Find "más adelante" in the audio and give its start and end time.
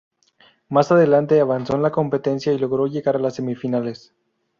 0.67-1.39